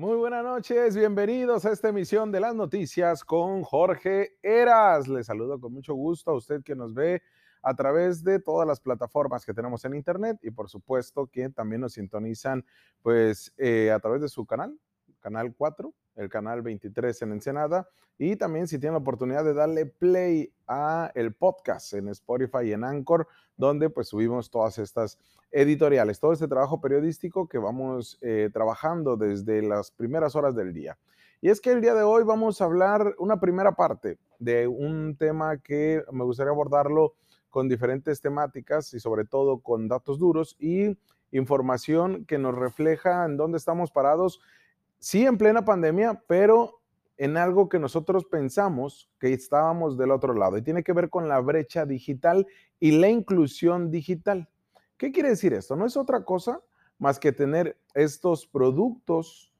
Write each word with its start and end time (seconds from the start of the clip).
Muy 0.00 0.16
buenas 0.16 0.42
noches, 0.42 0.96
bienvenidos 0.96 1.66
a 1.66 1.72
esta 1.72 1.90
emisión 1.90 2.32
de 2.32 2.40
las 2.40 2.54
noticias 2.54 3.22
con 3.22 3.62
Jorge 3.62 4.38
Eras. 4.42 5.08
Les 5.08 5.26
saludo 5.26 5.60
con 5.60 5.74
mucho 5.74 5.92
gusto 5.92 6.30
a 6.30 6.36
usted 6.36 6.62
que 6.62 6.74
nos 6.74 6.94
ve 6.94 7.22
a 7.60 7.74
través 7.74 8.24
de 8.24 8.40
todas 8.40 8.66
las 8.66 8.80
plataformas 8.80 9.44
que 9.44 9.52
tenemos 9.52 9.84
en 9.84 9.94
internet 9.94 10.38
y 10.40 10.52
por 10.52 10.70
supuesto 10.70 11.26
que 11.26 11.50
también 11.50 11.82
nos 11.82 11.92
sintonizan 11.92 12.64
pues 13.02 13.52
eh, 13.58 13.90
a 13.90 13.98
través 13.98 14.22
de 14.22 14.30
su 14.30 14.46
canal, 14.46 14.74
canal 15.20 15.54
4, 15.56 15.92
el 16.16 16.28
canal 16.28 16.62
23 16.62 17.22
en 17.22 17.32
Ensenada 17.32 17.88
y 18.18 18.36
también 18.36 18.68
si 18.68 18.78
tienen 18.78 18.94
la 18.94 19.00
oportunidad 19.00 19.44
de 19.44 19.54
darle 19.54 19.86
play 19.86 20.52
a 20.66 21.10
el 21.14 21.32
podcast 21.32 21.94
en 21.94 22.08
Spotify 22.08 22.64
y 22.64 22.72
en 22.72 22.84
Anchor, 22.84 23.26
donde 23.56 23.88
pues 23.88 24.08
subimos 24.08 24.50
todas 24.50 24.78
estas 24.78 25.18
editoriales, 25.50 26.20
todo 26.20 26.32
este 26.32 26.46
trabajo 26.46 26.80
periodístico 26.80 27.48
que 27.48 27.58
vamos 27.58 28.18
eh, 28.20 28.50
trabajando 28.52 29.16
desde 29.16 29.62
las 29.62 29.90
primeras 29.90 30.36
horas 30.36 30.54
del 30.54 30.74
día. 30.74 30.98
Y 31.40 31.48
es 31.48 31.60
que 31.60 31.72
el 31.72 31.80
día 31.80 31.94
de 31.94 32.02
hoy 32.02 32.22
vamos 32.22 32.60
a 32.60 32.66
hablar 32.66 33.14
una 33.18 33.40
primera 33.40 33.72
parte 33.72 34.18
de 34.38 34.66
un 34.66 35.16
tema 35.16 35.56
que 35.56 36.04
me 36.12 36.24
gustaría 36.24 36.52
abordarlo 36.52 37.14
con 37.48 37.68
diferentes 37.68 38.20
temáticas 38.20 38.92
y 38.92 39.00
sobre 39.00 39.24
todo 39.24 39.60
con 39.60 39.88
datos 39.88 40.18
duros 40.18 40.56
y 40.58 40.98
información 41.32 42.26
que 42.26 42.36
nos 42.38 42.54
refleja 42.54 43.24
en 43.24 43.38
dónde 43.38 43.56
estamos 43.56 43.90
parados 43.90 44.40
sí 45.00 45.26
en 45.26 45.36
plena 45.36 45.64
pandemia, 45.64 46.22
pero 46.28 46.80
en 47.16 47.36
algo 47.36 47.68
que 47.68 47.78
nosotros 47.78 48.24
pensamos 48.24 49.10
que 49.18 49.32
estábamos 49.32 49.98
del 49.98 50.10
otro 50.10 50.32
lado 50.32 50.56
y 50.56 50.62
tiene 50.62 50.82
que 50.82 50.92
ver 50.92 51.10
con 51.10 51.28
la 51.28 51.40
brecha 51.40 51.84
digital 51.84 52.46
y 52.78 52.92
la 52.92 53.08
inclusión 53.08 53.90
digital. 53.90 54.48
¿Qué 54.96 55.12
quiere 55.12 55.30
decir 55.30 55.52
esto? 55.52 55.76
No 55.76 55.84
es 55.84 55.96
otra 55.96 56.24
cosa 56.24 56.60
más 56.98 57.18
que 57.18 57.32
tener 57.32 57.78
estos 57.94 58.46
productos 58.46 59.52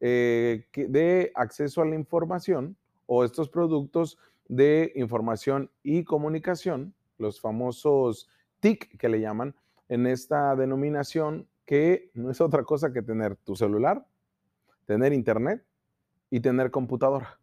eh, 0.00 0.66
de 0.74 1.32
acceso 1.34 1.82
a 1.82 1.86
la 1.86 1.94
información 1.94 2.76
o 3.06 3.24
estos 3.24 3.48
productos 3.48 4.18
de 4.48 4.92
información 4.94 5.70
y 5.82 6.04
comunicación, 6.04 6.94
los 7.18 7.40
famosos 7.40 8.28
TIC 8.60 8.98
que 8.98 9.08
le 9.08 9.20
llaman, 9.20 9.54
en 9.88 10.06
esta 10.06 10.56
denominación 10.56 11.48
que 11.64 12.10
no 12.14 12.30
es 12.30 12.40
otra 12.40 12.64
cosa 12.64 12.92
que 12.92 13.02
tener 13.02 13.36
tu 13.36 13.54
celular, 13.54 14.06
tener 14.86 15.12
internet 15.12 15.64
y 16.30 16.40
tener 16.40 16.70
computadora. 16.70 17.38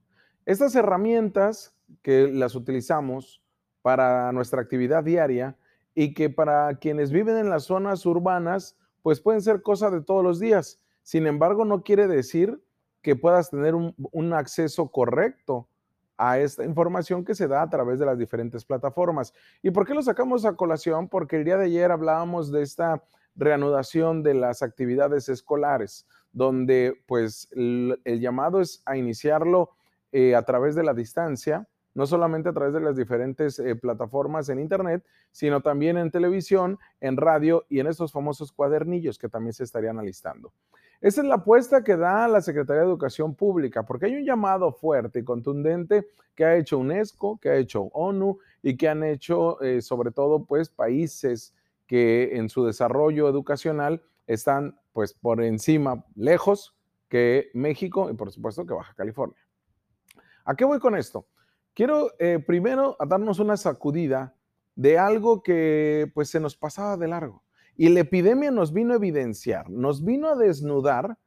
Estas 0.45 0.75
herramientas 0.75 1.75
que 2.01 2.27
las 2.27 2.55
utilizamos 2.55 3.41
para 3.81 4.31
nuestra 4.31 4.61
actividad 4.61 5.03
diaria 5.03 5.57
y 5.95 6.13
que 6.13 6.29
para 6.29 6.75
quienes 6.75 7.11
viven 7.11 7.37
en 7.37 7.49
las 7.49 7.63
zonas 7.63 8.05
urbanas, 8.05 8.77
pues 9.01 9.21
pueden 9.21 9.41
ser 9.41 9.61
cosas 9.61 9.91
de 9.91 10.01
todos 10.01 10.23
los 10.23 10.39
días. 10.39 10.79
Sin 11.03 11.27
embargo, 11.27 11.65
no 11.65 11.83
quiere 11.83 12.07
decir 12.07 12.61
que 13.01 13.15
puedas 13.15 13.49
tener 13.49 13.75
un, 13.75 13.95
un, 14.11 14.33
acceso 14.33 14.89
correcto 14.89 15.67
a 16.17 16.37
esta 16.37 16.65
información 16.65 17.23
que 17.23 17.33
se 17.33 17.47
da 17.47 17.61
a 17.61 17.69
través 17.69 17.97
de 17.97 18.05
las 18.05 18.17
diferentes 18.17 18.65
plataformas. 18.65 19.33
¿Y 19.61 19.71
por 19.71 19.87
qué 19.87 19.93
lo 19.93 20.01
sacamos 20.01 20.45
a 20.45 20.55
colación? 20.55 21.07
Porque 21.07 21.37
el 21.37 21.45
día 21.45 21.57
de 21.57 21.65
ayer 21.65 21.91
hablábamos 21.91 22.51
de 22.51 22.61
esta 22.61 23.03
reanudación 23.35 24.21
de 24.21 24.33
las 24.33 24.61
actividades 24.61 25.29
escolares 25.29 26.05
donde 26.31 27.01
pues 27.05 27.47
el, 27.51 27.99
llamado 28.05 28.61
es 28.61 28.81
a 28.85 28.97
iniciarlo 28.97 29.71
eh, 30.11 30.35
a 30.35 30.43
través 30.43 30.75
de 30.75 30.83
la 30.83 30.93
distancia, 30.93 31.67
no 31.93 32.05
solamente 32.05 32.49
a 32.49 32.53
través 32.53 32.73
de 32.73 32.81
las 32.81 32.95
diferentes 32.95 33.59
eh, 33.59 33.75
plataformas 33.75 34.49
en 34.49 34.59
Internet, 34.59 35.03
sino 35.31 35.61
también 35.61 35.97
en 35.97 36.11
televisión, 36.11 36.77
en 37.01 37.17
radio 37.17 37.65
y 37.69 37.79
en 37.79 37.87
estos 37.87 38.11
famosos 38.11 38.51
cuadernillos 38.51 39.17
que 39.17 39.29
también 39.29 39.53
se 39.53 39.63
estarían 39.63 39.99
alistando. 39.99 40.51
Esa 41.01 41.21
es 41.21 41.27
la 41.27 41.35
apuesta 41.35 41.83
que 41.83 41.95
da 41.95 42.27
la 42.27 42.41
Secretaría 42.41 42.81
de 42.81 42.87
Educación 42.89 43.33
Pública, 43.33 43.83
porque 43.83 44.07
hay 44.07 44.15
un 44.15 44.25
llamado 44.25 44.73
fuerte 44.73 45.19
y 45.19 45.23
contundente 45.23 46.07
que 46.35 46.43
ha 46.43 46.57
hecho 46.57 46.77
UNESCO, 46.77 47.39
que 47.39 47.49
ha 47.49 47.55
hecho 47.55 47.83
ONU 47.93 48.39
y 48.61 48.75
que 48.75 48.89
han 48.89 49.03
hecho 49.03 49.61
eh, 49.61 49.81
sobre 49.81 50.11
todo 50.11 50.43
pues 50.43 50.69
países 50.69 51.53
que 51.87 52.35
en 52.35 52.49
su 52.49 52.65
desarrollo 52.65 53.29
educacional 53.29 54.01
están 54.29 54.79
pues 54.93 55.13
por 55.13 55.43
encima, 55.43 56.05
lejos 56.15 56.77
que 57.09 57.49
México 57.55 58.11
y 58.11 58.13
por 58.13 58.31
supuesto 58.31 58.65
que 58.65 58.75
Baja 58.75 58.93
California. 58.93 59.39
¿A 60.45 60.55
qué 60.55 60.65
voy 60.65 60.79
con 60.79 60.95
esto? 60.95 61.27
Quiero 61.73 62.11
eh, 62.19 62.39
primero 62.39 62.95
darnos 63.07 63.39
una 63.39 63.57
sacudida 63.57 64.35
de 64.75 64.99
algo 64.99 65.41
que 65.41 66.11
pues 66.13 66.29
se 66.29 66.39
nos 66.39 66.55
pasaba 66.55 66.95
de 66.95 67.07
largo. 67.07 67.43
Y 67.75 67.89
la 67.89 68.01
epidemia 68.01 68.51
nos 68.51 68.71
vino 68.71 68.93
a 68.93 68.97
evidenciar, 68.97 69.69
nos 69.69 70.05
vino 70.05 70.29
a 70.29 70.35
desnudar 70.35 71.17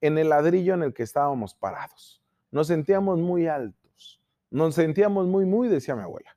en 0.00 0.16
el 0.16 0.30
ladrillo 0.30 0.74
en 0.74 0.82
el 0.82 0.94
que 0.94 1.02
estábamos 1.02 1.54
parados. 1.54 2.22
Nos 2.50 2.68
sentíamos 2.68 3.18
muy 3.18 3.48
altos, 3.48 4.22
nos 4.50 4.76
sentíamos 4.76 5.26
muy, 5.26 5.44
muy, 5.44 5.68
decía 5.68 5.94
mi 5.94 6.02
abuela. 6.02 6.36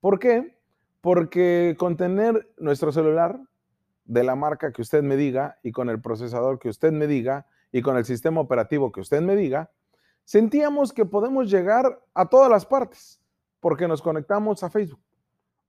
¿Por 0.00 0.18
qué? 0.18 0.58
Porque 1.00 1.74
con 1.78 1.96
tener 1.96 2.52
nuestro 2.58 2.92
celular 2.92 3.40
de 4.06 4.24
la 4.24 4.36
marca 4.36 4.72
que 4.72 4.82
usted 4.82 5.02
me 5.02 5.16
diga 5.16 5.58
y 5.62 5.72
con 5.72 5.88
el 5.90 6.00
procesador 6.00 6.58
que 6.58 6.68
usted 6.68 6.92
me 6.92 7.06
diga 7.06 7.46
y 7.72 7.82
con 7.82 7.96
el 7.96 8.04
sistema 8.04 8.40
operativo 8.40 8.92
que 8.92 9.00
usted 9.00 9.20
me 9.20 9.36
diga, 9.36 9.70
sentíamos 10.24 10.92
que 10.92 11.04
podemos 11.04 11.50
llegar 11.50 12.02
a 12.14 12.28
todas 12.28 12.50
las 12.50 12.64
partes 12.64 13.20
porque 13.60 13.88
nos 13.88 14.00
conectamos 14.00 14.62
a 14.62 14.70
Facebook, 14.70 15.00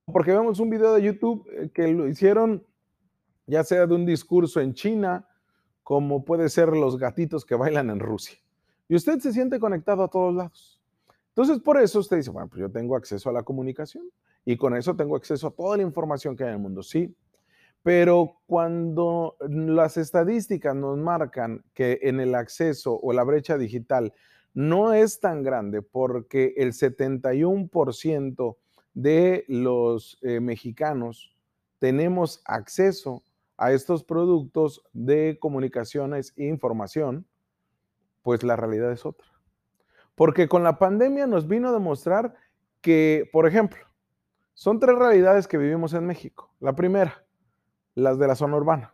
porque 0.05 0.31
vemos 0.31 0.59
un 0.59 0.69
video 0.69 0.93
de 0.93 1.01
YouTube 1.01 1.47
eh, 1.51 1.69
que 1.73 1.87
lo 1.87 2.07
hicieron 2.07 2.65
ya 3.47 3.63
sea 3.63 3.87
de 3.87 3.95
un 3.95 4.05
discurso 4.05 4.59
en 4.59 4.73
China, 4.73 5.25
como 5.81 6.25
puede 6.25 6.49
ser 6.49 6.69
los 6.69 6.97
gatitos 6.97 7.45
que 7.45 7.55
bailan 7.55 7.89
en 7.89 7.99
Rusia. 7.99 8.37
Y 8.89 8.95
usted 8.95 9.19
se 9.19 9.31
siente 9.31 9.59
conectado 9.59 10.03
a 10.03 10.09
todos 10.09 10.35
lados. 10.35 10.81
Entonces, 11.29 11.59
por 11.59 11.79
eso 11.79 11.99
usted 11.99 12.17
dice, 12.17 12.29
bueno, 12.29 12.49
pues 12.49 12.59
yo 12.59 12.69
tengo 12.69 12.95
acceso 12.95 13.29
a 13.29 13.33
la 13.33 13.43
comunicación 13.43 14.03
y 14.43 14.57
con 14.57 14.75
eso 14.75 14.95
tengo 14.95 15.15
acceso 15.15 15.47
a 15.47 15.51
toda 15.51 15.77
la 15.77 15.83
información 15.83 16.35
que 16.35 16.43
hay 16.43 16.49
en 16.49 16.55
el 16.55 16.61
mundo. 16.61 16.83
Sí, 16.83 17.15
pero 17.87 18.41
cuando 18.47 19.37
las 19.47 19.95
estadísticas 19.95 20.75
nos 20.75 20.97
marcan 20.97 21.63
que 21.73 21.99
en 22.01 22.19
el 22.19 22.35
acceso 22.35 22.99
o 23.01 23.13
la 23.13 23.23
brecha 23.23 23.57
digital 23.57 24.13
no 24.53 24.91
es 24.91 25.21
tan 25.21 25.41
grande 25.41 25.81
porque 25.81 26.53
el 26.57 26.73
71% 26.73 28.57
de 28.93 29.45
los 29.47 30.19
eh, 30.21 30.41
mexicanos 30.41 31.33
tenemos 31.79 32.41
acceso 32.43 33.23
a 33.55 33.71
estos 33.71 34.03
productos 34.03 34.83
de 34.91 35.37
comunicaciones 35.39 36.33
e 36.35 36.43
información, 36.43 37.25
pues 38.21 38.43
la 38.43 38.57
realidad 38.57 38.91
es 38.91 39.05
otra. 39.05 39.29
Porque 40.13 40.49
con 40.49 40.61
la 40.61 40.77
pandemia 40.77 41.25
nos 41.25 41.47
vino 41.47 41.69
a 41.69 41.71
demostrar 41.71 42.35
que, 42.81 43.29
por 43.31 43.47
ejemplo, 43.47 43.79
son 44.53 44.77
tres 44.77 44.97
realidades 44.97 45.47
que 45.47 45.57
vivimos 45.57 45.93
en 45.93 46.05
México. 46.05 46.51
La 46.59 46.75
primera, 46.75 47.23
las 47.97 48.19
de 48.19 48.27
la 48.27 48.35
zona 48.35 48.57
urbana. 48.57 48.93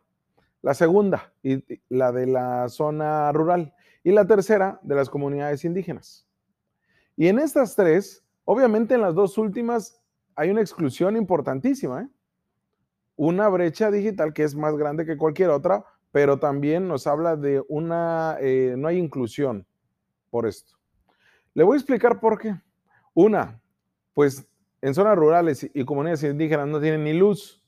La 0.61 0.73
segunda, 0.73 1.33
y, 1.43 1.61
la 1.89 2.13
de 2.13 2.25
la 2.25 2.69
zona 2.69 3.31
rural. 3.33 3.73
Y 4.01 4.11
la 4.11 4.25
tercera, 4.25 4.79
de 4.81 4.95
las 4.95 5.09
comunidades 5.09 5.65
indígenas. 5.65 6.25
Y 7.17 7.27
en 7.27 7.37
estas 7.37 7.75
tres, 7.75 8.23
obviamente 8.45 8.95
en 8.95 9.01
las 9.01 9.13
dos 9.13 9.37
últimas 9.37 10.01
hay 10.35 10.49
una 10.49 10.61
exclusión 10.61 11.17
importantísima. 11.17 12.03
¿eh? 12.03 12.07
Una 13.17 13.49
brecha 13.49 13.91
digital 13.91 14.33
que 14.33 14.43
es 14.43 14.55
más 14.55 14.75
grande 14.77 15.05
que 15.05 15.17
cualquier 15.17 15.49
otra, 15.49 15.83
pero 16.13 16.39
también 16.39 16.87
nos 16.87 17.05
habla 17.05 17.35
de 17.35 17.61
una, 17.67 18.37
eh, 18.39 18.75
no 18.77 18.87
hay 18.87 18.99
inclusión 18.99 19.67
por 20.29 20.47
esto. 20.47 20.75
Le 21.53 21.63
voy 21.63 21.75
a 21.75 21.79
explicar 21.79 22.21
por 22.21 22.39
qué. 22.39 22.55
Una, 23.13 23.61
pues 24.13 24.47
en 24.81 24.93
zonas 24.93 25.17
rurales 25.17 25.69
y 25.73 25.83
comunidades 25.83 26.23
indígenas 26.23 26.67
no 26.67 26.79
tienen 26.79 27.03
ni 27.03 27.13
luz 27.13 27.62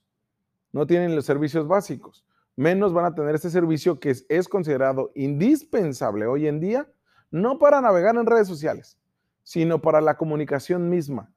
no 0.76 0.86
tienen 0.86 1.16
los 1.16 1.24
servicios 1.24 1.70
básicos. 1.70 2.26
Menos 2.58 2.92
van 2.92 3.06
a 3.06 3.16
tener 3.16 3.34
este 3.34 3.50
servicio 3.50 3.98
que 3.98 4.14
es, 4.28 4.50
considerado 4.50 5.10
indispensable 5.16 6.26
hoy 6.28 6.48
en 6.48 6.60
día, 6.60 6.86
no 7.32 7.60
para 7.60 7.80
navegar 7.80 8.18
en 8.18 8.26
redes 8.26 8.50
sociales, 8.50 9.00
sino 9.42 9.82
para 9.82 10.02
la 10.02 10.18
comunicación 10.18 10.90
misma 10.90 11.32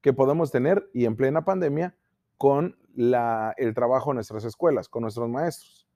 que 0.00 0.12
podemos 0.12 0.52
tener 0.52 0.88
y 0.94 1.04
en 1.04 1.16
plena 1.16 1.44
pandemia 1.44 1.96
con 2.36 2.78
el 2.96 3.74
trabajo 3.74 4.12
en 4.12 4.14
nuestras 4.14 4.44
escuelas, 4.44 4.88
con 4.88 5.02
nuestros 5.02 5.28
maestros. 5.28 5.88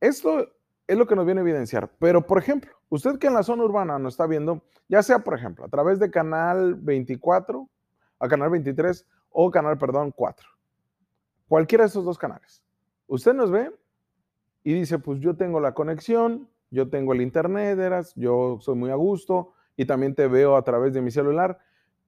Esto 0.00 0.52
es 0.86 0.96
lo 0.96 1.08
que 1.08 1.16
nos 1.16 1.26
viene 1.26 1.40
a 1.40 1.42
evidenciar. 1.42 1.90
Pero, 1.98 2.24
por 2.24 2.38
ejemplo, 2.38 2.70
usted 2.90 3.18
que 3.18 3.26
en 3.26 3.34
la 3.34 3.42
zona 3.42 3.64
urbana 3.64 3.98
nos 3.98 4.14
está 4.14 4.28
viendo, 4.28 4.62
ya 4.88 5.02
sea, 5.02 5.18
por 5.18 5.34
ejemplo, 5.34 5.64
a 5.64 5.68
través 5.68 5.98
de 5.98 6.12
Canal 6.12 6.76
24, 6.76 7.68
a 8.20 8.28
Canal 8.28 8.50
23 8.50 9.04
o 9.30 9.50
Canal, 9.50 9.76
perdón, 9.78 10.12
4 10.14 10.57
cualquiera 11.48 11.84
de 11.84 11.88
esos 11.88 12.04
dos 12.04 12.18
canales. 12.18 12.62
Usted 13.06 13.34
nos 13.34 13.50
ve 13.50 13.72
y 14.62 14.74
dice, 14.74 14.98
pues 14.98 15.20
yo 15.20 15.36
tengo 15.36 15.60
la 15.60 15.72
conexión, 15.72 16.48
yo 16.70 16.88
tengo 16.90 17.14
el 17.14 17.22
internet, 17.22 17.78
eras, 17.78 18.12
yo 18.14 18.58
soy 18.60 18.74
muy 18.76 18.90
a 18.90 18.94
gusto 18.94 19.54
y 19.76 19.86
también 19.86 20.14
te 20.14 20.28
veo 20.28 20.56
a 20.56 20.62
través 20.62 20.92
de 20.92 21.00
mi 21.00 21.10
celular, 21.10 21.58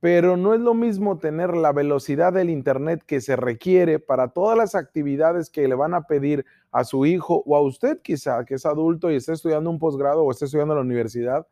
pero 0.01 0.37
no 0.37 0.55
es 0.55 0.61
lo 0.61 0.75
mismo 0.75 1.19
tener 1.19 1.55
la 1.55 1.73
velocidad 1.73 2.33
del 2.33 2.49
Internet 2.49 3.03
que 3.07 3.21
se 3.21 3.37
requiere 3.37 3.99
para 3.99 4.29
todas 4.29 4.57
las 4.57 4.75
actividades 4.75 5.51
que 5.51 5.69
le 5.69 5.75
van 5.75 5.93
a 5.93 6.07
pedir 6.07 6.47
a 6.73 6.85
su 6.85 7.05
hijo 7.05 7.43
o 7.47 7.55
a 7.55 7.61
usted 7.61 8.01
quizá, 8.01 8.45
que 8.47 8.55
es 8.55 8.65
adulto 8.65 9.11
y 9.11 9.17
está 9.17 9.35
estudiando 9.35 9.69
un 9.69 9.79
posgrado 9.79 10.25
o 10.25 10.31
está 10.31 10.47
estudiando 10.47 10.73
en 10.73 10.79
la 10.79 10.85
universidad 10.85 11.47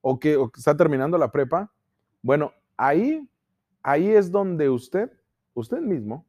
o 0.00 0.20
que, 0.20 0.36
o 0.36 0.50
que 0.50 0.60
está 0.60 0.76
terminando 0.76 1.18
la 1.18 1.32
prepa. 1.32 1.72
Bueno, 2.22 2.52
ahí, 2.76 3.28
ahí 3.82 4.08
es 4.08 4.30
donde 4.30 4.70
usted, 4.70 5.10
usted 5.54 5.80
mismo, 5.80 6.24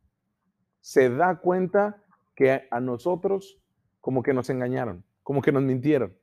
se 0.85 1.09
da 1.09 1.39
cuenta 1.39 2.03
que 2.35 2.67
a 2.69 2.79
nosotros 2.79 3.59
como 4.01 4.21
que 4.21 4.35
nos 4.35 4.51
engañaron, 4.51 5.03
como 5.23 5.41
que 5.41 5.51
nos 5.51 5.63
mintieron 5.63 6.15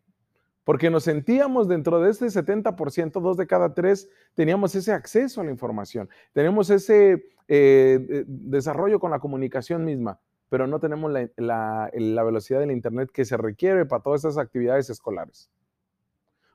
porque 0.64 0.90
nos 0.90 1.02
sentíamos 1.02 1.66
dentro 1.66 2.00
de 2.00 2.10
este 2.10 2.26
70%, 2.26 3.20
dos 3.20 3.36
de 3.36 3.48
cada 3.48 3.74
tres, 3.74 4.08
teníamos 4.34 4.74
ese 4.76 4.92
acceso 4.92 5.40
a 5.40 5.44
la 5.44 5.50
información, 5.50 6.08
tenemos 6.32 6.70
ese 6.70 7.24
eh, 7.48 8.24
desarrollo 8.26 9.00
con 9.00 9.10
la 9.10 9.18
comunicación 9.18 9.84
misma, 9.84 10.20
pero 10.48 10.68
no 10.68 10.78
tenemos 10.78 11.12
la, 11.36 11.90
velocidad 11.92 12.60
del 12.60 12.70
Internet 12.70 13.10
que 13.12 13.24
se 13.24 13.36
requiere 13.36 13.86
para 13.86 14.04
todas 14.04 14.24
estas 14.24 14.38
actividades 14.38 14.88
escolares. 14.88 15.50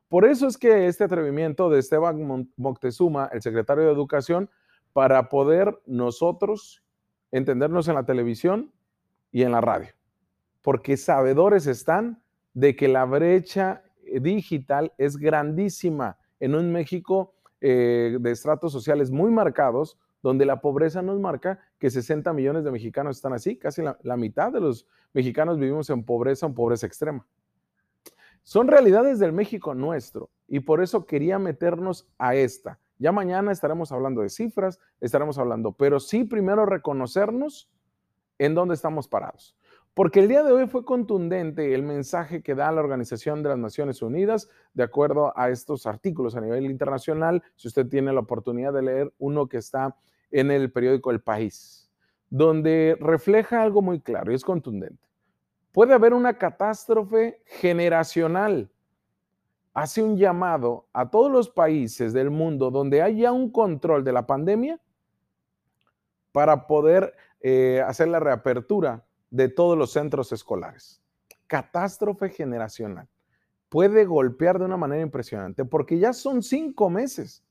Por 0.07 0.23
eso 0.23 0.47
es 0.47 0.57
que 0.57 0.87
este 0.87 1.03
atrevimiento 1.03 1.69
de 1.69 1.79
Esteban 1.79 2.49
Moctezuma, 2.55 3.29
el 3.33 3.41
secretario 3.41 3.83
de 3.83 3.91
Educación, 3.91 4.49
para 4.93 5.27
poder 5.27 5.81
nosotros 5.85 6.81
entendernos 7.31 7.87
en 7.87 7.95
la 7.95 8.05
televisión 8.05 8.71
y 9.31 9.43
en 9.43 9.51
la 9.51 9.61
radio, 9.61 9.89
porque 10.61 10.97
sabedores 10.97 11.67
están 11.67 12.21
de 12.53 12.75
que 12.75 12.87
la 12.87 13.05
brecha 13.05 13.83
eh, 14.03 14.19
digital 14.19 14.93
es 14.97 15.17
grandísima 15.17 16.17
en 16.39 16.55
un 16.55 16.71
México 16.71 17.33
eh, 17.61 18.17
de 18.19 18.31
estratos 18.31 18.71
sociales 18.71 19.11
muy 19.11 19.31
marcados, 19.31 19.97
donde 20.23 20.45
la 20.45 20.61
pobreza 20.61 21.01
nos 21.01 21.19
marca 21.19 21.59
que 21.77 21.89
60 21.89 22.33
millones 22.33 22.63
de 22.63 22.71
mexicanos 22.71 23.17
están 23.17 23.33
así, 23.33 23.57
casi 23.57 23.81
la, 23.81 23.97
la 24.01 24.17
mitad 24.17 24.51
de 24.51 24.59
los 24.59 24.87
mexicanos 25.13 25.59
vivimos 25.59 25.89
en 25.89 26.03
pobreza, 26.03 26.45
en 26.45 26.53
pobreza 26.53 26.87
extrema. 26.87 27.25
Son 28.43 28.67
realidades 28.67 29.19
del 29.19 29.33
México 29.33 29.75
nuestro 29.75 30.29
y 30.47 30.61
por 30.61 30.81
eso 30.81 31.05
quería 31.05 31.37
meternos 31.37 32.07
a 32.17 32.35
esta. 32.35 32.79
Ya 32.99 33.11
mañana 33.11 33.51
estaremos 33.51 33.91
hablando 33.91 34.21
de 34.21 34.29
cifras, 34.29 34.79
estaremos 35.01 35.37
hablando, 35.37 35.71
pero 35.71 35.99
sí 35.99 36.23
primero 36.23 36.65
reconocernos 36.65 37.69
en 38.39 38.55
dónde 38.55 38.75
estamos 38.75 39.07
parados. 39.07 39.55
Porque 39.93 40.19
el 40.19 40.27
día 40.27 40.43
de 40.43 40.51
hoy 40.51 40.67
fue 40.67 40.85
contundente 40.85 41.73
el 41.73 41.81
mensaje 41.81 42.43
que 42.43 42.53
da 42.53 42.71
la 42.71 42.81
Organización 42.81 43.41
de 43.41 43.49
las 43.49 43.57
Naciones 43.57 44.03
Unidas, 44.03 44.47
de 44.75 44.83
acuerdo 44.83 45.33
a 45.35 45.49
estos 45.49 45.87
artículos 45.87 46.35
a 46.35 46.41
nivel 46.41 46.65
internacional, 46.65 47.41
si 47.55 47.67
usted 47.67 47.87
tiene 47.87 48.13
la 48.13 48.19
oportunidad 48.19 48.73
de 48.73 48.83
leer 48.83 49.13
uno 49.17 49.47
que 49.47 49.57
está 49.57 49.95
en 50.29 50.51
el 50.51 50.71
periódico 50.71 51.09
El 51.09 51.21
País, 51.21 51.89
donde 52.29 52.95
refleja 52.99 53.63
algo 53.63 53.81
muy 53.81 53.99
claro 53.99 54.31
y 54.31 54.35
es 54.35 54.43
contundente. 54.43 55.01
Puede 55.71 55.93
haber 55.93 56.13
una 56.13 56.37
catástrofe 56.37 57.41
generacional. 57.45 58.69
Hace 59.77 60.01
un 60.01 60.17
llamado 60.17 60.87
a 60.91 61.11
todos 61.11 61.31
los 61.31 61.51
países 61.51 62.11
del 62.11 62.31
mundo 62.31 62.71
donde 62.71 63.03
haya 63.03 63.31
un 63.31 63.51
control 63.51 64.03
de 64.03 64.11
la 64.11 64.25
pandemia 64.25 64.81
para 66.31 66.65
poder 66.65 67.13
eh, 67.41 67.83
hacer 67.85 68.07
la 68.07 68.19
reapertura 68.19 69.05
de 69.29 69.49
todos 69.49 69.77
los 69.77 69.91
centros 69.91 70.31
escolares. 70.31 70.99
Catástrofe 71.45 72.29
generacional. 72.29 73.07
Puede 73.69 74.05
golpear 74.05 74.57
de 74.57 74.65
una 74.65 74.77
manera 74.77 75.03
impresionante 75.03 75.63
porque 75.63 75.99
ya 75.99 76.11
son 76.11 76.41
cinco 76.41 76.89
meses. 76.89 77.45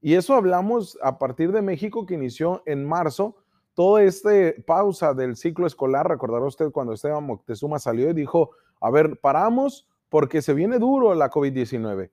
Y 0.00 0.14
eso 0.14 0.34
hablamos 0.34 0.98
a 1.00 1.16
partir 1.16 1.52
de 1.52 1.62
México 1.62 2.06
que 2.06 2.14
inició 2.14 2.60
en 2.66 2.84
marzo. 2.84 3.36
Toda 3.74 4.02
esta 4.02 4.30
pausa 4.66 5.14
del 5.14 5.36
ciclo 5.36 5.64
escolar, 5.64 6.08
recordará 6.08 6.44
usted 6.44 6.72
cuando 6.72 6.92
Esteban 6.92 7.22
Moctezuma 7.22 7.78
salió 7.78 8.10
y 8.10 8.14
dijo, 8.14 8.50
a 8.80 8.90
ver, 8.90 9.20
paramos 9.20 9.88
porque 10.08 10.42
se 10.42 10.54
viene 10.54 10.78
duro 10.78 11.14
la 11.14 11.30
COVID-19 11.30 12.10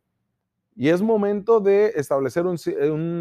y 0.75 0.89
es 0.89 1.01
momento 1.01 1.61
de 1.61 1.93
establecer 1.95 2.45
un, 2.45 2.57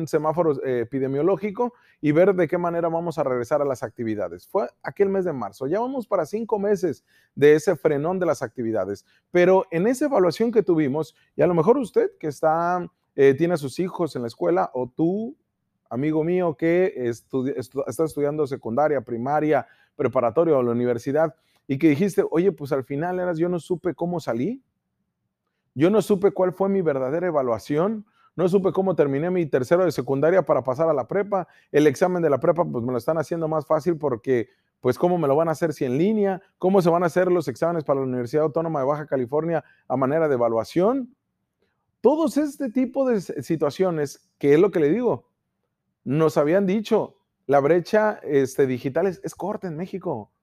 semáforo 0.08 0.60
eh, 0.64 0.80
epidemiológico 0.80 1.72
y 2.00 2.10
ver 2.10 2.34
de 2.34 2.48
qué 2.48 2.58
manera 2.58 2.88
vamos 2.88 3.16
a 3.16 3.22
regresar 3.22 3.62
a 3.62 3.64
las 3.64 3.84
actividades. 3.84 4.48
Fue 4.48 4.68
aquel 4.82 5.08
mes 5.08 5.24
de 5.24 5.32
marzo, 5.32 5.68
ya 5.68 5.78
vamos 5.78 6.08
para 6.08 6.26
cinco 6.26 6.58
meses 6.58 7.04
de 7.36 7.54
ese 7.54 7.76
frenón 7.76 8.18
de 8.18 8.26
las 8.26 8.42
actividades, 8.42 9.06
pero 9.30 9.66
en 9.70 9.86
esa 9.86 10.06
evaluación 10.06 10.50
que 10.50 10.64
tuvimos, 10.64 11.14
y 11.36 11.42
a 11.42 11.46
lo 11.46 11.54
mejor 11.54 11.78
usted 11.78 12.10
que 12.18 12.26
está, 12.26 12.90
eh, 13.14 13.34
tiene 13.34 13.54
a 13.54 13.58
sus 13.58 13.78
hijos 13.78 14.16
en 14.16 14.22
la 14.22 14.28
escuela 14.28 14.70
o 14.74 14.88
tú, 14.88 15.36
amigo 15.88 16.24
mío, 16.24 16.56
que 16.56 16.92
está 16.96 18.04
estudiando 18.04 18.48
secundaria, 18.48 19.00
primaria, 19.02 19.64
preparatoria 19.94 20.56
o 20.56 20.62
la 20.62 20.72
universidad, 20.72 21.36
y 21.66 21.78
que 21.78 21.88
dijiste, 21.88 22.24
oye, 22.30 22.52
pues 22.52 22.72
al 22.72 22.84
final 22.84 23.18
eras, 23.20 23.38
yo 23.38 23.48
no 23.48 23.58
supe 23.58 23.94
cómo 23.94 24.20
salí, 24.20 24.62
yo 25.74 25.90
no 25.90 26.02
supe 26.02 26.30
cuál 26.30 26.52
fue 26.52 26.68
mi 26.68 26.82
verdadera 26.82 27.26
evaluación. 27.26 28.06
No 28.36 28.48
supe 28.48 28.72
cómo 28.72 28.96
terminé 28.96 29.30
mi 29.30 29.46
tercero 29.46 29.84
de 29.84 29.92
secundaria 29.92 30.44
para 30.44 30.64
pasar 30.64 30.88
a 30.88 30.92
la 30.92 31.06
prepa. 31.06 31.46
El 31.70 31.86
examen 31.86 32.22
de 32.22 32.30
la 32.30 32.40
prepa, 32.40 32.64
pues 32.64 32.84
me 32.84 32.90
lo 32.90 32.98
están 32.98 33.16
haciendo 33.16 33.46
más 33.46 33.64
fácil 33.66 33.96
porque, 33.96 34.48
pues, 34.80 34.98
¿cómo 34.98 35.18
me 35.18 35.28
lo 35.28 35.36
van 35.36 35.48
a 35.48 35.52
hacer 35.52 35.72
si 35.72 35.84
en 35.84 35.98
línea? 35.98 36.42
¿Cómo 36.58 36.82
se 36.82 36.90
van 36.90 37.04
a 37.04 37.06
hacer 37.06 37.30
los 37.30 37.46
exámenes 37.46 37.84
para 37.84 38.00
la 38.00 38.06
Universidad 38.06 38.44
Autónoma 38.44 38.80
de 38.80 38.86
Baja 38.86 39.06
California 39.06 39.64
a 39.86 39.96
manera 39.96 40.26
de 40.26 40.34
evaluación? 40.34 41.14
Todos 42.00 42.36
este 42.36 42.70
tipo 42.70 43.08
de 43.08 43.20
situaciones, 43.20 44.28
que 44.38 44.54
es 44.54 44.60
lo 44.60 44.70
que 44.70 44.80
le 44.80 44.90
digo, 44.90 45.28
nos 46.02 46.36
habían 46.36 46.66
dicho, 46.66 47.16
la 47.46 47.60
brecha 47.60 48.20
este, 48.24 48.66
digital 48.66 49.06
es, 49.06 49.20
es 49.24 49.34
corta 49.34 49.68
en 49.68 49.76
México. 49.76 50.33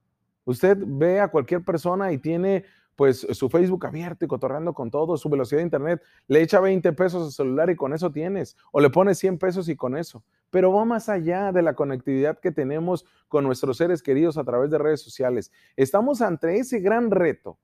Usted 0.51 0.77
ve 0.85 1.21
a 1.21 1.29
cualquier 1.29 1.63
persona 1.63 2.11
y 2.11 2.17
tiene 2.17 2.65
pues 2.95 3.25
su 3.31 3.49
Facebook 3.49 3.85
abierto 3.85 4.25
y 4.25 4.27
cotorreando 4.27 4.73
con 4.73 4.91
todo, 4.91 5.17
su 5.17 5.29
velocidad 5.29 5.59
de 5.59 5.63
internet, 5.63 6.03
le 6.27 6.41
echa 6.41 6.59
20 6.59 6.91
pesos 6.93 7.25
al 7.25 7.31
celular 7.31 7.69
y 7.69 7.75
con 7.75 7.93
eso 7.93 8.11
tienes, 8.11 8.57
o 8.71 8.81
le 8.81 8.89
pone 8.89 9.15
100 9.15 9.39
pesos 9.39 9.69
y 9.69 9.75
con 9.75 9.97
eso. 9.97 10.23
Pero 10.49 10.73
va 10.73 10.83
más 10.85 11.07
allá 11.07 11.51
de 11.51 11.61
la 11.61 11.73
conectividad 11.73 12.39
que 12.39 12.51
tenemos 12.51 13.05
con 13.29 13.43
nuestros 13.45 13.77
seres 13.77 14.03
queridos 14.03 14.37
a 14.37 14.43
través 14.43 14.69
de 14.69 14.77
redes 14.77 15.01
sociales. 15.01 15.51
Estamos 15.77 16.21
ante 16.21 16.57
ese 16.57 16.79
gran 16.79 17.09
reto 17.09 17.57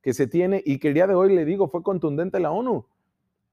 que 0.00 0.14
se 0.14 0.26
tiene 0.26 0.62
y 0.64 0.78
que 0.78 0.88
el 0.88 0.94
día 0.94 1.06
de 1.06 1.14
hoy 1.14 1.34
le 1.34 1.44
digo 1.44 1.68
fue 1.68 1.82
contundente 1.82 2.40
la 2.40 2.50
ONU. 2.50 2.86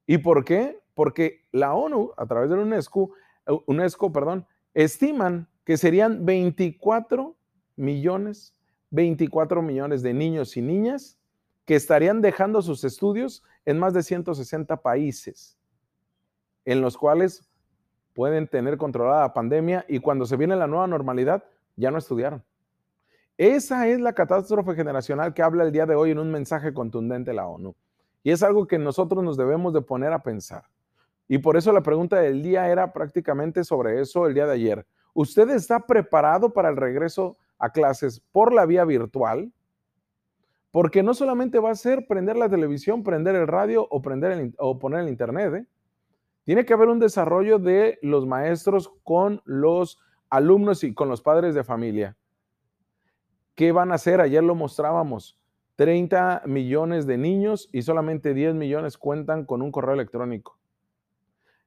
¿Y 0.07 0.19
por 0.19 0.45
qué? 0.45 0.79
Porque 0.95 1.45
la 1.51 1.73
ONU, 1.75 2.11
a 2.17 2.25
través 2.25 2.49
de 2.49 2.55
la 2.55 2.63
UNESCO, 2.63 3.11
UNESCO, 3.67 4.11
perdón, 4.11 4.47
estiman 4.73 5.47
que 5.63 5.77
serían 5.77 6.25
24 6.25 7.35
millones 7.75 8.55
24 8.91 9.61
millones 9.61 10.01
de 10.01 10.13
niños 10.13 10.57
y 10.57 10.61
niñas 10.61 11.17
que 11.65 11.75
estarían 11.75 12.21
dejando 12.21 12.61
sus 12.61 12.83
estudios 12.83 13.43
en 13.65 13.77
más 13.77 13.93
de 13.93 14.03
160 14.03 14.81
países, 14.81 15.57
en 16.65 16.81
los 16.81 16.97
cuales 16.97 17.47
pueden 18.13 18.47
tener 18.47 18.77
controlada 18.77 19.21
la 19.21 19.33
pandemia 19.33 19.85
y 19.87 19.99
cuando 19.99 20.25
se 20.25 20.35
viene 20.35 20.55
la 20.55 20.67
nueva 20.67 20.87
normalidad 20.87 21.43
ya 21.75 21.91
no 21.91 21.97
estudiaron. 21.97 22.43
Esa 23.37 23.87
es 23.87 24.01
la 24.01 24.13
catástrofe 24.13 24.75
generacional 24.75 25.33
que 25.33 25.41
habla 25.41 25.63
el 25.63 25.71
día 25.71 25.85
de 25.85 25.95
hoy 25.95 26.11
en 26.11 26.19
un 26.19 26.31
mensaje 26.31 26.73
contundente 26.73 27.31
de 27.31 27.35
la 27.35 27.47
ONU. 27.47 27.73
Y 28.23 28.31
es 28.31 28.43
algo 28.43 28.67
que 28.67 28.77
nosotros 28.77 29.23
nos 29.23 29.37
debemos 29.37 29.73
de 29.73 29.81
poner 29.81 30.11
a 30.11 30.21
pensar. 30.21 30.63
Y 31.27 31.37
por 31.37 31.55
eso 31.55 31.71
la 31.71 31.81
pregunta 31.81 32.17
del 32.17 32.41
día 32.41 32.67
era 32.69 32.91
prácticamente 32.91 33.63
sobre 33.63 34.01
eso 34.01 34.27
el 34.27 34.33
día 34.33 34.45
de 34.45 34.53
ayer. 34.53 34.85
¿Usted 35.13 35.49
está 35.51 35.79
preparado 35.79 36.51
para 36.51 36.69
el 36.69 36.75
regreso 36.75 37.37
a 37.59 37.71
clases 37.71 38.21
por 38.31 38.53
la 38.53 38.65
vía 38.65 38.85
virtual, 38.85 39.51
porque 40.71 41.03
no 41.03 41.13
solamente 41.13 41.59
va 41.59 41.71
a 41.71 41.75
ser 41.75 42.07
prender 42.07 42.37
la 42.37 42.49
televisión, 42.49 43.03
prender 43.03 43.35
el 43.35 43.47
radio 43.47 43.87
o, 43.89 44.01
prender 44.01 44.31
el, 44.31 44.55
o 44.57 44.79
poner 44.79 45.01
el 45.01 45.09
internet. 45.09 45.53
¿eh? 45.53 45.65
Tiene 46.45 46.65
que 46.65 46.73
haber 46.73 46.89
un 46.89 46.99
desarrollo 46.99 47.59
de 47.59 47.99
los 48.01 48.25
maestros 48.25 48.91
con 49.03 49.41
los 49.45 49.99
alumnos 50.29 50.83
y 50.83 50.93
con 50.93 51.09
los 51.09 51.21
padres 51.21 51.55
de 51.55 51.63
familia. 51.63 52.15
¿Qué 53.55 53.71
van 53.71 53.91
a 53.91 53.95
hacer? 53.95 54.21
Ayer 54.21 54.43
lo 54.43 54.55
mostrábamos. 54.55 55.37
30 55.75 56.43
millones 56.45 57.07
de 57.07 57.17
niños 57.17 57.69
y 57.71 57.81
solamente 57.81 58.33
10 58.33 58.53
millones 58.55 58.97
cuentan 58.97 59.45
con 59.45 59.61
un 59.61 59.71
correo 59.71 59.93
electrónico. 59.93 60.57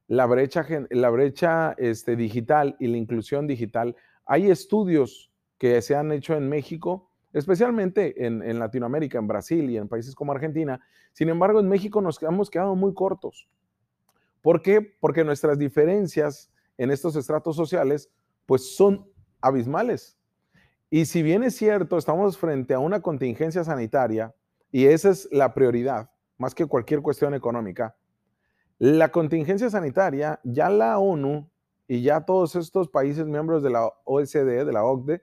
La 0.07 0.25
brecha, 0.25 0.65
la 0.91 1.09
brecha 1.09 1.73
este, 1.77 2.15
digital 2.15 2.75
y 2.79 2.87
la 2.87 2.97
inclusión 2.97 3.47
digital. 3.47 3.95
Hay 4.25 4.49
estudios 4.49 5.32
que 5.63 5.81
se 5.81 5.95
han 5.95 6.11
hecho 6.11 6.35
en 6.35 6.49
México, 6.49 7.09
especialmente 7.31 8.25
en, 8.25 8.59
Latinoamérica, 8.59 9.17
en 9.17 9.27
Brasil 9.27 9.69
y 9.69 9.77
en 9.77 9.87
países 9.87 10.13
como 10.13 10.33
Argentina. 10.33 10.81
Sin 11.13 11.29
embargo, 11.29 11.61
en 11.61 11.69
México 11.69 12.01
nos 12.01 12.21
hemos 12.21 12.49
quedado 12.49 12.75
muy 12.75 12.93
cortos. 12.93 13.47
¿Por 14.41 14.61
qué? 14.61 14.81
Porque 14.81 15.23
nuestras 15.23 15.57
diferencias 15.57 16.51
en 16.77 16.91
estos 16.91 17.15
estratos 17.15 17.55
sociales, 17.55 18.11
pues 18.45 18.75
son 18.75 19.09
abismales. 19.39 20.17
Y 20.89 21.05
si 21.05 21.23
bien 21.23 21.43
es 21.43 21.55
cierto, 21.55 21.97
estamos 21.97 22.37
frente 22.37 22.73
a 22.73 22.79
una 22.79 23.01
contingencia 23.01 23.63
sanitaria, 23.63 24.35
y 24.69 24.87
esa 24.87 25.11
es 25.11 25.29
la 25.31 25.53
prioridad, 25.53 26.11
más 26.37 26.53
que 26.53 26.65
cualquier 26.65 27.01
cuestión 27.01 27.33
económica, 27.33 27.95
La 28.79 29.13
contingencia 29.13 29.69
sanitaria, 29.69 30.41
ya 30.43 30.69
la 30.69 30.99
ONU 30.99 31.49
y 31.87 32.01
ya 32.01 32.25
todos 32.25 32.57
estos 32.57 32.89
países 32.89 33.27
miembros 33.27 33.63
de 33.63 33.69
la 33.69 33.89
OSD, 34.03 34.65
de 34.65 34.73
la 34.73 34.83
OCDE, 34.83 35.21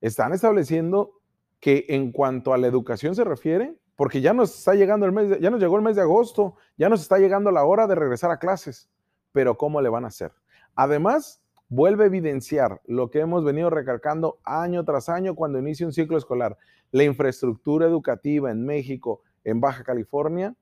están 0.00 0.32
estableciendo 0.32 1.12
que 1.60 1.86
en 1.88 2.12
cuanto 2.12 2.52
a 2.52 2.58
la 2.58 2.66
educación 2.66 3.14
se 3.14 3.24
refiere, 3.24 3.76
porque 3.96 4.20
ya 4.20 4.34
nos 4.34 4.56
está 4.56 4.74
llegando 4.74 5.06
el 5.06 5.12
mes, 5.12 5.40
ya 5.40 5.50
nos 5.50 5.60
llegó 5.60 5.76
el 5.76 5.82
mes 5.82 5.96
de 5.96 6.02
agosto, 6.02 6.56
ya 6.76 6.88
nos 6.88 7.00
está 7.00 7.18
llegando 7.18 7.50
la 7.50 7.64
hora 7.64 7.86
de 7.86 7.94
regresar 7.94 8.30
a 8.30 8.38
clases, 8.38 8.90
pero 9.32 9.56
¿cómo 9.56 9.80
le 9.80 9.88
van 9.88 10.04
a 10.04 10.08
hacer? 10.08 10.32
Además, 10.74 11.42
vuelve 11.68 12.04
a 12.04 12.06
evidenciar 12.06 12.80
lo 12.86 13.10
que 13.10 13.20
hemos 13.20 13.44
venido 13.44 13.70
recalcando 13.70 14.38
año 14.44 14.84
tras 14.84 15.08
año 15.08 15.34
cuando 15.34 15.58
inicia 15.58 15.86
un 15.86 15.92
ciclo 15.92 16.18
escolar. 16.18 16.56
La 16.90 17.04
infraestructura 17.04 17.86
educativa 17.86 18.50
en 18.50 18.64
México, 18.64 19.22
en 19.44 19.60
Baja 19.60 19.82
California, 19.82 20.54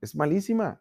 es 0.00 0.14
malísima. 0.14 0.80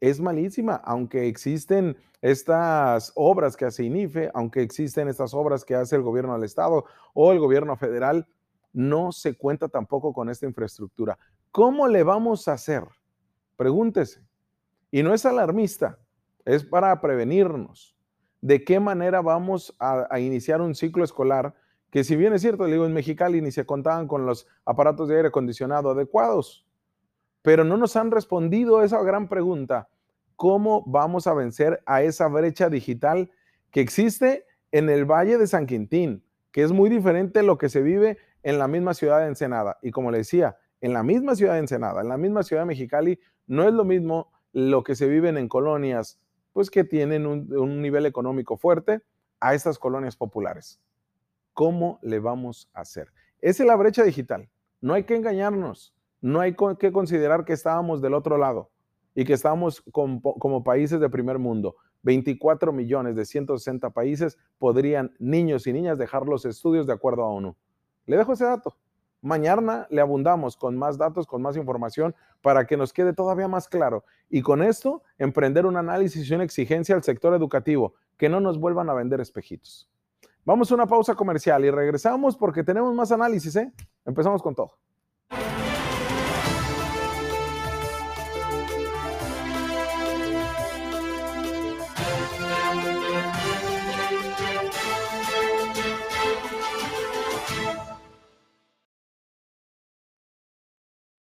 Es 0.00 0.20
malísima, 0.20 0.76
aunque 0.84 1.26
existen 1.26 1.96
estas 2.20 3.12
obras 3.14 3.56
que 3.56 3.64
hace 3.64 3.84
INIFE, 3.84 4.30
aunque 4.34 4.62
existen 4.62 5.08
estas 5.08 5.32
obras 5.32 5.64
que 5.64 5.74
hace 5.74 5.96
el 5.96 6.02
gobierno 6.02 6.34
del 6.34 6.44
estado 6.44 6.84
o 7.14 7.32
el 7.32 7.38
gobierno 7.38 7.76
federal, 7.76 8.26
no 8.72 9.10
se 9.10 9.36
cuenta 9.36 9.68
tampoco 9.68 10.12
con 10.12 10.28
esta 10.28 10.46
infraestructura. 10.46 11.18
¿Cómo 11.50 11.88
le 11.88 12.02
vamos 12.02 12.48
a 12.48 12.52
hacer? 12.52 12.84
Pregúntese. 13.56 14.20
Y 14.90 15.02
no 15.02 15.14
es 15.14 15.24
alarmista, 15.24 15.98
es 16.44 16.64
para 16.64 17.00
prevenirnos. 17.00 17.96
¿De 18.42 18.62
qué 18.64 18.78
manera 18.78 19.22
vamos 19.22 19.74
a, 19.78 20.20
iniciar 20.20 20.60
un 20.60 20.74
ciclo 20.74 21.04
escolar 21.04 21.54
que 21.90 22.04
si 22.04 22.16
bien 22.16 22.34
es 22.34 22.42
cierto, 22.42 22.66
le 22.66 22.72
digo, 22.72 22.84
en 22.84 22.92
Mexicali 22.92 23.40
ni 23.40 23.50
se 23.50 23.64
contaban 23.64 24.06
con 24.06 24.26
los 24.26 24.46
aparatos 24.66 25.08
de 25.08 25.16
aire 25.16 25.28
acondicionado 25.28 25.90
adecuados, 25.90 26.65
pero 27.46 27.62
no 27.62 27.76
nos 27.76 27.94
han 27.94 28.10
respondido 28.10 28.78
a 28.78 28.84
esa 28.84 29.00
gran 29.04 29.28
pregunta, 29.28 29.88
¿cómo 30.34 30.82
vamos 30.84 31.28
a 31.28 31.32
vencer 31.32 31.80
a 31.86 32.02
esa 32.02 32.26
brecha 32.26 32.68
digital 32.68 33.30
que 33.70 33.80
existe 33.80 34.46
en 34.72 34.90
el 34.90 35.04
Valle 35.04 35.38
de 35.38 35.46
San 35.46 35.66
Quintín, 35.66 36.24
que 36.50 36.64
es 36.64 36.72
muy 36.72 36.90
diferente 36.90 37.44
lo 37.44 37.56
que 37.56 37.68
se 37.68 37.82
vive 37.82 38.18
en 38.42 38.58
la 38.58 38.66
misma 38.66 38.94
ciudad 38.94 39.20
de 39.20 39.28
Ensenada. 39.28 39.78
Y 39.80 39.92
como 39.92 40.10
le 40.10 40.18
decía, 40.18 40.56
en 40.80 40.92
la 40.92 41.04
misma 41.04 41.36
ciudad 41.36 41.52
de 41.52 41.60
Ensenada, 41.60 42.00
en 42.00 42.08
la 42.08 42.16
misma 42.16 42.42
ciudad 42.42 42.62
de 42.62 42.66
Mexicali, 42.66 43.20
no 43.46 43.62
es 43.62 43.72
lo 43.72 43.84
mismo 43.84 44.32
lo 44.52 44.82
que 44.82 44.96
se 44.96 45.06
vive 45.06 45.28
en 45.28 45.48
colonias, 45.48 46.18
pues 46.52 46.68
que 46.68 46.82
tienen 46.82 47.26
un, 47.26 47.80
nivel 47.80 48.06
económico 48.06 48.56
fuerte, 48.56 49.02
a 49.38 49.54
estas 49.54 49.78
colonias 49.78 50.16
populares. 50.16 50.80
¿Cómo 51.52 52.00
le 52.02 52.18
vamos 52.18 52.68
a 52.74 52.80
hacer? 52.80 53.12
Esa 53.40 53.62
es 53.62 53.66
la 53.68 53.76
brecha 53.76 54.02
digital. 54.02 54.50
No 54.80 54.94
hay 54.94 55.04
que 55.04 55.14
engañarnos. 55.14 55.95
No 56.20 56.40
hay 56.40 56.54
que 56.78 56.92
considerar 56.92 57.44
que 57.44 57.52
estábamos 57.52 58.00
del 58.00 58.14
otro 58.14 58.38
lado 58.38 58.70
y 59.14 59.24
que 59.24 59.32
estábamos 59.32 59.82
como, 59.92 60.62
países 60.62 61.00
de 61.00 61.08
primer 61.08 61.38
mundo. 61.38 61.76
24 62.02 62.72
millones 62.72 63.16
de 63.16 63.24
160 63.24 63.90
países 63.90 64.38
podrían 64.58 65.14
niños 65.18 65.66
y 65.66 65.72
niñas 65.72 65.98
dejar 65.98 66.26
los 66.26 66.44
estudios 66.44 66.86
de 66.86 66.92
acuerdo 66.92 67.22
a 67.22 67.28
ONU. 67.28 67.56
Le 68.06 68.16
dejo 68.16 68.34
ese 68.34 68.44
dato. 68.44 68.76
Mañana 69.22 69.86
le 69.90 70.00
abundamos 70.00 70.56
con 70.56 70.76
más 70.76 70.98
datos, 70.98 71.26
con 71.26 71.42
más 71.42 71.56
información, 71.56 72.14
para 72.42 72.66
que 72.66 72.76
nos 72.76 72.92
quede 72.92 73.12
todavía 73.12 73.48
más 73.48 73.66
claro. 73.66 74.04
Y 74.28 74.42
con 74.42 74.62
esto, 74.62 75.02
emprender 75.18 75.66
un 75.66 75.76
análisis 75.76 76.30
y 76.30 76.34
una 76.34 76.44
exigencia 76.44 76.94
al 76.94 77.02
sector 77.02 77.34
educativo, 77.34 77.94
que 78.18 78.28
no 78.28 78.38
nos 78.38 78.60
vuelvan 78.60 78.88
a 78.90 78.94
vender 78.94 79.20
espejitos. 79.20 79.90
Vamos 80.44 80.70
a 80.70 80.74
una 80.74 80.86
pausa 80.86 81.14
comercial 81.14 81.64
y 81.64 81.70
regresamos 81.70 82.36
porque 82.36 82.62
tenemos 82.62 82.94
más 82.94 83.10
análisis, 83.10 83.56
¿eh? 83.56 83.72
Empezamos 84.04 84.42
con 84.42 84.54
todo. 84.54 84.78